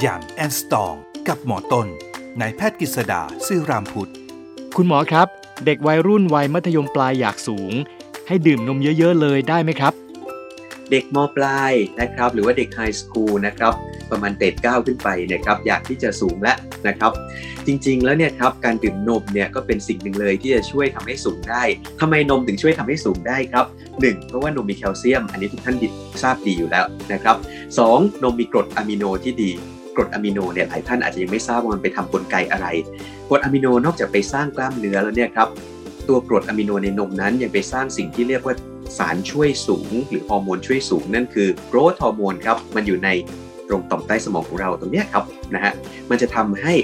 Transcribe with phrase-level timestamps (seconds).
[0.00, 0.94] อย่างแอนสตอง
[1.28, 1.86] กับหมอต้น
[2.40, 4.12] นายแพทย์กฤษดาซื่อรามพุทธ
[4.76, 5.28] คุณหมอครับ
[5.66, 7.72] เด็กวัยรุ่นวัยมัธยมปลายอยากสูง
[8.28, 9.92] ให้ดื่มนมเยอะๆเลยได้ไหมครับ
[10.90, 13.72] เด็กมปลายนะครับ หรือว่าเด็กไฮสคูลนะครับ
[14.10, 16.56] ประมาณเตดเก้าขึ้นไปนะครับอยากที่จะสูงแล้ว
[16.88, 17.12] นะครับ
[17.66, 21.62] จริงๆแล้วเนี่ยครับการดื่มนมเนี่ยก็เป็นสิ่งหนึ่งเลยที่จะช่วยทำให้สูงได้
[22.00, 23.66] ทำไมนมถึงช่วยทำให้สูงได้ครับ
[23.96, 24.26] 1.
[24.28, 25.76] เพราะว่านมมีแคลเซียม อันนี้ทุกท่าน
[26.22, 27.36] ทราบดีอยู่แล้วนะครับ
[27.78, 28.22] 2.
[28.22, 29.52] นมมีกรดอะมิโนที่ดี
[29.96, 32.66] กรดอะมิโนเนี่ยหลายท่านอาจจะยังไม่ทราบว่ามันไปทำกลไกอะไร
[33.28, 35.48] กรดอะมิโนนอกจากไปสร้างกล้ามเนื้อแล้วเนี่ยครับ
[36.08, 38.54] ตัวกรดอะมิโนในนมนั้นยังไปสร้างสิ่งที่เรียกว่า
[38.98, 43.08] สารช่วยสูง หรือฮอร์โมนช่วยสูง นั่นคือ growth hormone ครับมันอยู่ใน
[43.68, 45.24] ตรงต่อมใต้สมองของเราตรงนี้ครับ
[45.54, 45.72] นะฮะ
[46.10, 46.74] มันจะทำให้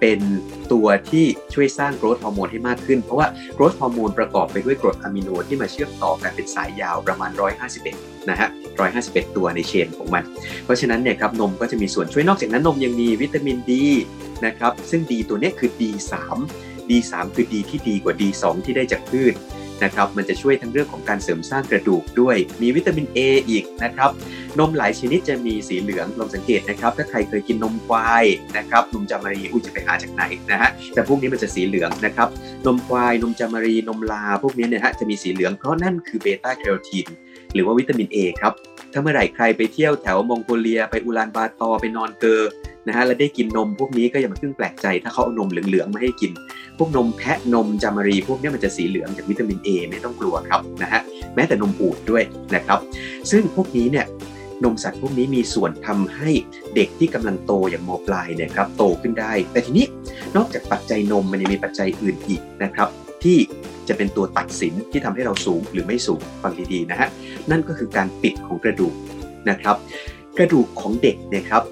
[0.00, 0.20] เป็น
[0.72, 7.30] ตัวที่ช่วยสร้าง growth hormone ให้มากขึ้น เพราะว่า growth hormone ประกอบไปด้วยกรดอะมิโนที่มาเชื่อมต่อกันเป็นสายยาวประมาณ
[7.78, 10.24] 151 นะฮะ 151 ตัวในเชนของมัน
[10.64, 13.84] เพราะฉะนั้นเนี่ยครับนมก็จะมีส่วนช่วยนอกจากนั้นนมยังมีวิตามินดี
[14.46, 16.12] นะครับซึ่งดีตัวนี้คือ D3
[16.88, 19.34] D3 คือดีที่ดีกว่า D2 ที่ได้จากพืช
[19.84, 24.10] นะครับมันจะช่วยทั้งเรื่องของการเสริมสร้างกระดูกด้วย มีวิตามิน A อีกนะครับ
[24.58, 28.24] นมหลายชนิดจะมีสีเหลืองลองสังเกตนะครับ ถ้าใครเคยกินนมควาย
[28.56, 32.28] นะครับนมจามารีอุ้ยจะไปหาจากไหนนะฮะแต่พวกนี้มันจะสีเหลืองนะครับ
[32.66, 37.06] นมควายนมจามารีนมลา พวกนี้เนี่ยฮะจะมีสีเหลืองเพราะนั่นคือเบต้าแคโรทีน
[37.54, 38.52] หรือว่าวิตามิน A ครับ
[38.96, 42.40] ถ้าเมื่อไหร่ใครไปเที่ยวแถวมองโกเลีย ไปอุลานบาตอไปนอนเกอ
[42.86, 46.32] นะฮะแล้วได้กินนมพวกนี้ก็อย่ามาเพิ่งแปลกใจ ถ้าเขาเอานมเหลืองๆมาให้กิน
[46.78, 51.00] พวกนมแพะนมจามารี พวกนี้มันจะสีเหลืองจากวิตามิน A ไม่ต้องกลัวครับนะฮะ
[51.34, 52.22] แม้แต่นมอูดด้วย
[52.54, 52.78] นะครับ
[53.30, 54.06] ซึ่งพวกนี้เนี่ย
[54.64, 56.30] นมสัตว์พวกนี้มีส่วนทำให้
[56.74, 59.86] เด็กที่กำลังโตอย่างมปลายเนี่ยครับโตขึ้นได้ แต่ทีนี้
[60.36, 62.88] นอกจากปัจจัยนมมันยังมีปัจจัยอื่นอีกนะครับ
[63.24, 63.38] ที่
[63.88, 67.08] จะเป็นตัวตัดสินที่ทำให้เราสูงหรือไม่สูงฟังดีๆนะฮะ
[67.50, 68.94] นั่นก็คือการปิดของกระดูก
[69.50, 69.76] นะครับ
[70.38, 71.64] กระดูกของเด็กเนี่ยครับ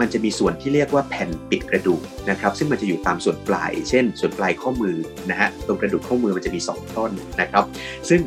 [0.00, 4.96] มันจะมีส่วนที่เรียกว่าแผ่นปิดกระดูกนะครับ ซึ่งมันจะอยู่ตามส่วนปลาย เช่น ส่วนปลายข้อมือ
[5.30, 7.10] นะฮะตรงกระดูกข้อมือมันจะมี 2 ท่อน
[7.40, 7.64] นะครับ
[8.08, 8.20] ซึ่ง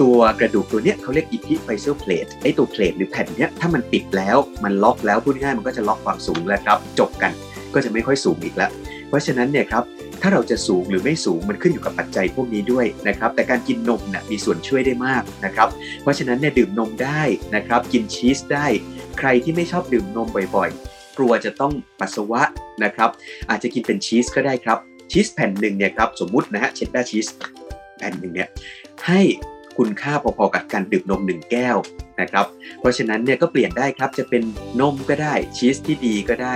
[0.00, 7.32] ตัวกระดูกตัวเนี้ยเขาเรียก epiphyseal plate ไอ้ตัว plate หรือแผ่นเนี้ยถ้ามันปิดแล้วมันล็อกแล้วพูดง่ายมันก็จะล็อกความสูงแล้วครับ จบกัน
[7.74, 8.70] ก็จะไม่ค่อยสูงอีกแล้ว
[9.08, 9.84] เพราะฉะนั้นเนี่ยครับ
[10.22, 15.68] ถ้าเราจะสูงหรือไม่สูงมันขึ้นอยู่กับปัจจัยพวกนี้ด้วยนะครับ แต่การกินนมเนี่ยมีส่วนช่วยได้มากนะครับ
[16.02, 17.22] เพราะฉะนั้นเนี่ยดื่มนมได้
[17.54, 18.66] นะครับ กินชีสได้
[19.18, 22.42] ใครที่ไม่ชอบดื่มนมบ่อยๆ กลัวจะต้องปัสสาวะ
[22.84, 23.10] นะครับ
[23.50, 24.78] อาจจะกินเป็นชีสก็ได้ครับ
[25.10, 27.26] ชีสแผ่นหนึ่งเนี่ยครับสมมุตินะฮะเชดดาร์ชีส
[27.98, 28.48] แผ่นหนึ่งเนี่ย
[29.06, 29.20] ให้
[29.78, 31.76] คุณค่าพอๆกับการดื่มนมหนึ่งแก้ว
[32.20, 32.46] นะครับ
[32.80, 34.42] เพราะฉะนั้นเนี่ยก็เปลี่ยนได้ครับจะเป็น
[34.80, 36.54] นมก็ได้ชีสที่ดีก็ได้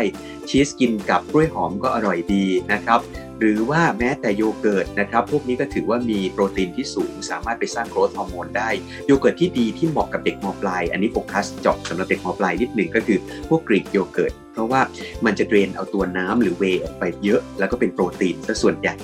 [0.48, 3.00] ชีสกินกับกล้วยหอมก็อร่อยดีนะครับ
[3.40, 8.70] หรือว่าแม้แต่โยเกิร์ตนะครับ พวกนี้ก็ถือว่ามีโปรตีนที่สูง สามารถไปสร้าง growth hormone ได้
[9.06, 13.18] โยเกิร์ตที่ดีที่เหมาะกับเด็กมปลาย อันนี้โฟกัสเจาะสำหรับเด็กมปลายนิดหนึ่งก็คือ
[13.48, 14.80] พวก Greek โยเกิร์ตเพราะว่า
[15.24, 18.94] มันจะ drain เอาตัวน้ำหรือเวออกไปเยอะ แล้วก็เป็นโปรตีนซะส่วนใหญ่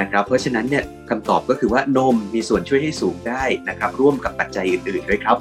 [0.00, 5.36] นะครับเพราะฉะนั้นเนี่ยคำตอบก็คือว่านมมีส่วนช่วยให้สูงได้นะครับร่วมกับปัจจัยอื่นๆด้วยครับ